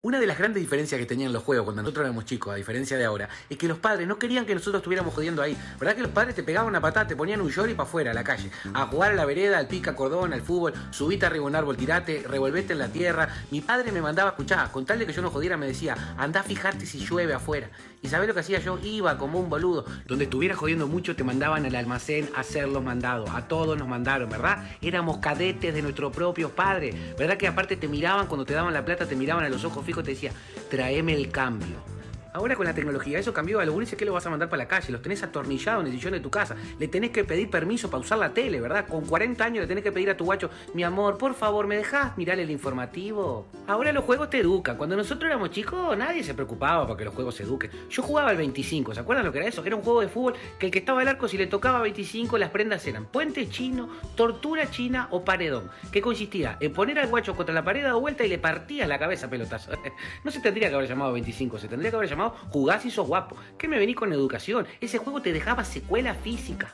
[0.00, 2.96] Una de las grandes diferencias que tenían los juegos cuando nosotros éramos chicos, a diferencia
[2.96, 5.56] de ahora, es que los padres no querían que nosotros estuviéramos jodiendo ahí.
[5.76, 8.14] ¿Verdad que los padres te pegaban una patada, te ponían un y para afuera, a
[8.14, 8.48] la calle?
[8.74, 12.22] A jugar a la vereda, al pica cordón, al fútbol, subite arriba un árbol, tirate,
[12.28, 13.28] revolvete en la tierra.
[13.50, 16.14] Mi padre me mandaba a escuchar, con tal de que yo no jodiera, me decía,
[16.16, 17.68] anda a fijarte si llueve afuera.
[18.00, 18.78] ¿Y sabés lo que hacía yo?
[18.80, 19.84] Iba como un boludo.
[20.06, 23.30] Donde estuviera jodiendo mucho, te mandaban al almacén a hacer los mandados.
[23.30, 24.64] A todos nos mandaron, ¿verdad?
[24.80, 26.94] Éramos cadetes de nuestros propios padres.
[27.18, 29.84] ¿Verdad que aparte te miraban cuando te daban la plata, te miraban a los ojos
[29.88, 30.32] fijos y te decía,
[30.68, 31.97] traeme el cambio.
[32.38, 34.62] Ahora con la tecnología, eso cambió a los gurises, ¿qué lo vas a mandar para
[34.62, 34.92] la calle?
[34.92, 36.54] Los tenés atornillados en el sillón de tu casa.
[36.78, 38.86] Le tenés que pedir permiso para usar la tele, ¿verdad?
[38.86, 41.76] Con 40 años le tenés que pedir a tu guacho, mi amor, por favor, ¿me
[41.76, 43.48] dejás mirar el informativo?
[43.66, 44.76] Ahora los juegos te educan.
[44.76, 47.72] Cuando nosotros éramos chicos, nadie se preocupaba para que los juegos se eduquen.
[47.90, 49.64] Yo jugaba al 25, ¿se acuerdan lo que era eso?
[49.64, 52.38] Era un juego de fútbol que el que estaba al arco, si le tocaba 25,
[52.38, 55.72] las prendas eran puente chino, tortura china o paredón.
[55.90, 59.00] Que consistía en poner al guacho contra la pared a vuelta y le partías la
[59.00, 59.72] cabeza pelotazo.
[60.22, 63.06] no se tendría que haber llamado 25, se tendría que haber llamado jugás y sos
[63.06, 63.36] guapo.
[63.58, 64.66] ¿Qué me venís con educación?
[64.80, 66.72] Ese juego te dejaba secuela física.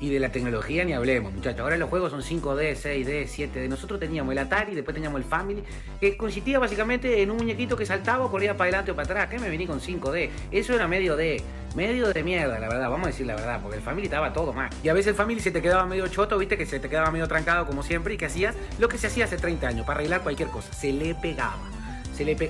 [0.00, 1.60] Y de la tecnología ni hablemos, muchachos.
[1.60, 3.68] Ahora los juegos son 5D, 6D, 7D.
[3.68, 5.62] Nosotros teníamos el Atari, después teníamos el Family,
[6.00, 9.28] que consistía básicamente en un muñequito que saltaba o corría para adelante o para atrás.
[9.28, 10.30] ¿Qué me vení con 5D?
[10.50, 11.42] Eso era medio D.
[11.76, 14.52] Medio de mierda, la verdad, vamos a decir la verdad, porque el Family estaba todo
[14.52, 14.70] mal.
[14.82, 17.12] Y a veces el Family se te quedaba medio choto, viste, que se te quedaba
[17.12, 20.00] medio trancado como siempre, y que hacías lo que se hacía hace 30 años, para
[20.00, 20.72] arreglar cualquier cosa.
[20.72, 21.60] Se le pegaba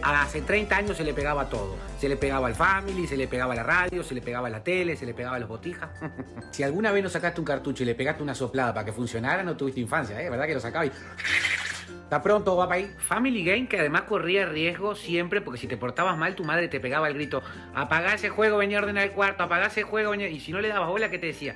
[0.03, 1.77] hace 30 años se le pegaba todo.
[1.99, 4.51] Se le pegaba al family, se le pegaba a la radio, se le pegaba a
[4.51, 5.91] la tele, se le pegaba a los botijas.
[6.51, 9.43] si alguna vez no sacaste un cartucho y le pegaste una soplada para que funcionara,
[9.43, 10.31] no tuviste infancia, ¿eh?
[10.31, 10.93] ¿Verdad que lo sacaba y...
[12.11, 12.93] Está pronto, ahí.
[12.99, 16.81] Family Game que además corría riesgo siempre porque si te portabas mal tu madre te
[16.81, 17.41] pegaba el grito,
[17.73, 20.29] apagá ese juego, venía a ordenar el cuarto, apagá ese juego, venía...
[20.29, 21.55] Y si no le dabas bola, ¿qué te decía?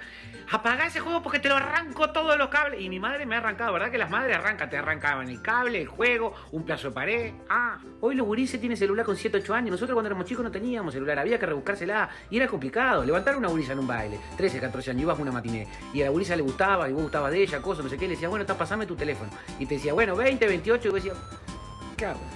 [0.53, 2.81] Apagá ese juego porque te lo arranco todos los cables.
[2.81, 3.91] Y mi madre me ha arrancado, ¿verdad?
[3.91, 7.33] Que las madres arrancan, te arrancaban el cable, el juego, un plazo de pared.
[7.49, 9.71] Ah, hoy los gurises tienen celular con 7, 8 años.
[9.73, 12.11] Nosotros cuando éramos chicos no teníamos celular, había que rebuscársela.
[12.31, 13.05] Y era complicado.
[13.05, 15.67] Levantar una gurisa en un baile, 13, 14 años, ibas una matiné.
[15.93, 18.07] Y a la gurisa le gustaba, y vos gustabas de ella, cosas, no sé qué.
[18.07, 19.31] Le decía, bueno, está, pasame tu teléfono.
[19.59, 20.89] Y te decía, bueno, 20, 28.
[20.89, 21.17] Y vos decías,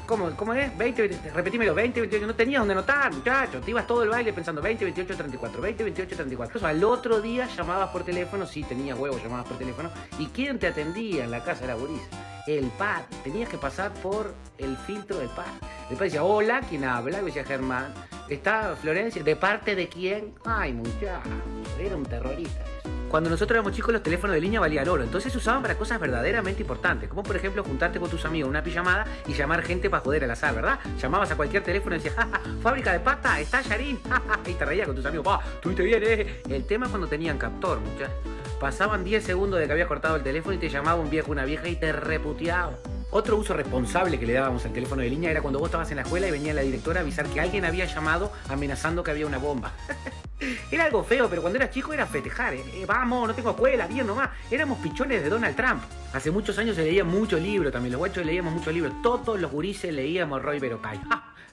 [0.07, 0.77] ¿Cómo, ¿Cómo es?
[0.77, 2.27] 20, 20, repetímelo, 20, 28.
[2.27, 3.61] No tenías donde anotar, muchacho.
[3.61, 6.67] Te ibas todo el baile pensando 20, 28, 34, 20, 28, 34.
[6.67, 9.91] al otro día llamabas por teléfono, sí, tenías huevos, llamabas por teléfono.
[10.19, 12.07] ¿Y quién te atendía en la casa de la gurisa?
[12.47, 13.03] El pad.
[13.25, 15.47] Tenías que pasar por el filtro del pad.
[15.91, 17.21] El pad decía, hola, ¿quién habla?
[17.21, 17.93] Y decía Germán.
[18.29, 19.23] ¿Está Florencia?
[19.23, 20.35] ¿De parte de quién?
[20.45, 21.29] Ay, muchacho.
[21.79, 22.65] Era un terrorista.
[23.09, 25.99] Cuando nosotros éramos chicos los teléfonos de línea valían oro, entonces se usaban para cosas
[25.99, 30.03] verdaderamente importantes, como por ejemplo juntarte con tus amigos una pijamada y llamar gente para
[30.03, 30.79] joder al azar, ¿verdad?
[31.01, 32.29] Llamabas a cualquier teléfono y decías, ja,
[32.61, 33.99] fábrica de pasta, está Yarin,
[34.47, 36.43] y te reías con tus amigos, pa, tuviste bien, eh.
[36.51, 38.13] El tema es cuando tenían captor, muchachos.
[38.61, 41.45] Pasaban 10 segundos de que habías cortado el teléfono y te llamaba un viejo, una
[41.45, 42.77] vieja y te reputeaba.
[43.11, 45.97] Otro uso responsable que le dábamos al teléfono de línea era cuando vos estabas en
[45.97, 49.27] la escuela y venía la directora a avisar que alguien había llamado amenazando que había
[49.27, 49.73] una bomba.
[50.71, 52.55] Era algo feo, pero cuando era chico era festejar.
[52.55, 52.65] ¿eh?
[52.75, 54.31] Eh, vamos, no tengo escuela, bien nomás.
[54.51, 55.83] Éramos pichones de Donald Trump.
[56.13, 57.93] Hace muchos años se leía mucho libro también.
[57.93, 58.93] Los guachos leíamos mucho libro.
[59.03, 61.01] Todos los gurises leíamos Roy Berocay.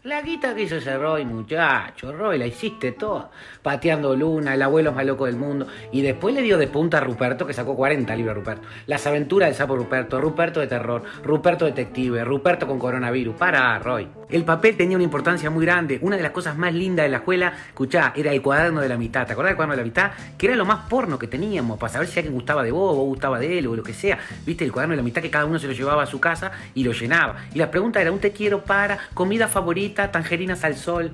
[0.06, 3.32] La guita que hizo ese Roy, muchacho, Roy, la hiciste toda.
[3.64, 5.66] Pateando Luna, el abuelo más loco del mundo.
[5.92, 8.68] Y después le dio de punta a Ruperto, que sacó 40 libros Ruperto.
[8.86, 13.36] Las aventuras del sapo Ruperto, Ruperto de terror, Ruperto detective, Ruperto con coronavirus.
[13.36, 14.08] Para, Roy.
[14.28, 16.00] El papel tenía una importancia muy grande.
[16.02, 18.98] Una de las cosas más lindas de la escuela, escuchá, era el cuaderno de la
[18.98, 19.26] mitad.
[19.28, 20.12] ¿Te acordás del cuaderno de la mitad?
[20.38, 23.06] Que era lo más porno que teníamos, para saber si alguien gustaba de vos, vos
[23.06, 24.18] gustaba de él o lo que sea.
[24.46, 26.52] Viste, el cuaderno de la mitad que cada uno se lo llevaba a su casa
[26.74, 27.36] y lo llenaba.
[27.54, 31.14] Y la pregunta era, ¿un te quiero para comida favorita, tangerinas al sol?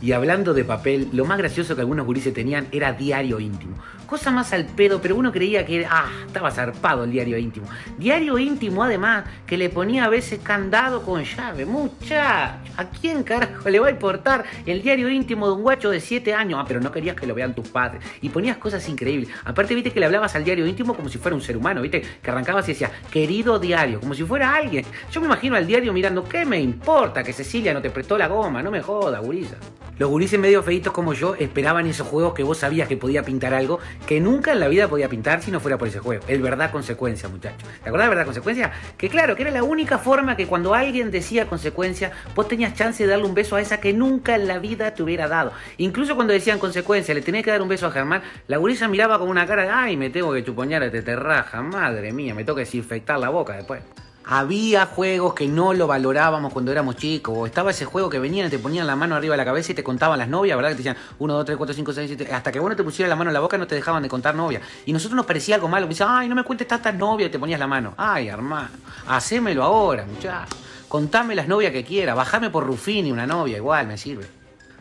[0.00, 3.76] Y hablando de papel, lo más gracioso que algunos gurises tenían era diario íntimo.
[4.06, 7.66] Cosa más al pedo, pero uno creía que ah, estaba zarpado el diario íntimo.
[7.98, 11.66] Diario íntimo, además, que le ponía a veces candado con llave.
[11.66, 16.00] Muchacho, ¿a quién carajo le va a importar el diario íntimo de un guacho de
[16.00, 16.60] 7 años?
[16.62, 18.02] Ah, pero no querías que lo vean tus padres.
[18.22, 19.28] Y ponías cosas increíbles.
[19.44, 22.02] Aparte, viste que le hablabas al diario íntimo como si fuera un ser humano, viste,
[22.22, 24.86] que arrancabas y decía, querido diario, como si fuera alguien.
[25.10, 28.28] Yo me imagino al diario mirando, ¿qué me importa que Cecilia no te prestó la
[28.28, 28.62] goma?
[28.62, 29.56] No me joda, gurisa.
[29.98, 33.52] Los gurises medio feitos como yo esperaban esos juegos que vos sabías que podía pintar
[33.52, 36.22] algo que nunca en la vida podía pintar si no fuera por ese juego.
[36.28, 37.68] El verdad consecuencia, muchachos.
[37.82, 38.70] ¿Te acordás de verdad consecuencia?
[38.96, 43.02] Que claro, que era la única forma que cuando alguien decía consecuencia, vos tenías chance
[43.02, 45.50] de darle un beso a esa que nunca en la vida te hubiera dado.
[45.78, 49.18] Incluso cuando decían consecuencia, le tenías que dar un beso a Germán, la gurisa miraba
[49.18, 52.44] con una cara de, ay, me tengo que chupoñar a te raja, madre mía, me
[52.44, 53.82] toca desinfectar la boca después.
[54.30, 57.34] Había juegos que no lo valorábamos cuando éramos chicos.
[57.34, 59.72] O estaba ese juego que venían y te ponían la mano arriba de la cabeza
[59.72, 60.68] y te contaban las novias, ¿verdad?
[60.72, 62.34] Que te decían 1, 2, 3, 4, 5, 6, 7.
[62.34, 64.10] Hasta que vos no te pusieras la mano en la boca no te dejaban de
[64.10, 64.62] contar novias.
[64.84, 65.86] Y nosotros nos parecía algo malo.
[65.86, 67.94] Me decían, ay, no me cuentes tantas novias y te ponías la mano.
[67.96, 68.68] Ay, hermano,
[69.06, 70.58] hacémelo ahora, muchachos.
[70.88, 74.37] Contame las novias que quiera, bajame por Rufini una novia, igual me sirve.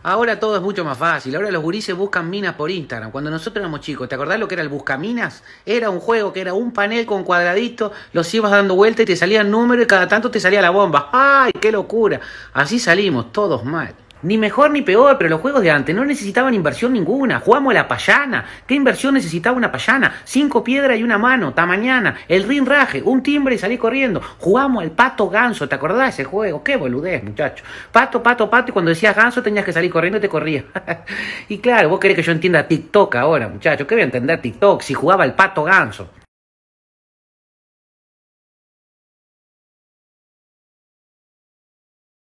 [0.08, 1.36] Ahora todo es mucho más fácil.
[1.36, 3.12] Ahora los gurises buscan minas por Instagram.
[3.12, 5.44] Cuando nosotros éramos chicos, ¿te acordás lo que era el buscaminas?
[5.66, 9.18] Era un juego que era un panel con cuadraditos, los ibas dando vuelta y te
[9.18, 11.10] salían números y cada tanto te salía la bomba.
[11.12, 12.22] ¡Ay, qué locura!
[12.54, 13.96] Así salimos, todos mal.
[14.24, 17.40] Ni mejor ni peor, pero los juegos de antes no necesitaban inversión ninguna.
[17.40, 18.46] Jugamos a la payana.
[18.66, 20.22] ¿Qué inversión necesitaba una payana?
[20.24, 22.16] Cinco piedras y una mano, mañana.
[22.28, 24.22] El rin raje, un timbre y salí corriendo.
[24.40, 26.64] Jugamos al pato ganso, ¿te acordás ese juego?
[26.64, 27.64] Qué boludez, muchacho.
[27.92, 30.64] Pato, pato, pato, y cuando decías ganso tenías que salir corriendo y te corrías.
[31.50, 33.86] y claro, vos querés que yo entienda TikTok ahora, muchacho.
[33.86, 36.10] ¿Qué voy a entender TikTok si jugaba al pato ganso?